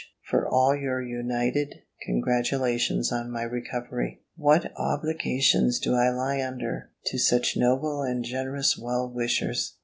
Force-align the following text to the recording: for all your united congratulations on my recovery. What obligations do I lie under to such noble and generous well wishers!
for 0.27 0.49
all 0.49 0.75
your 0.75 0.99
united 0.99 1.75
congratulations 2.07 3.11
on 3.11 3.29
my 3.29 3.43
recovery. 3.43 4.23
What 4.35 4.71
obligations 4.75 5.77
do 5.79 5.93
I 5.93 6.09
lie 6.09 6.43
under 6.43 6.89
to 7.05 7.19
such 7.19 7.55
noble 7.55 8.01
and 8.01 8.23
generous 8.23 8.75
well 8.75 9.07
wishers! 9.07 9.75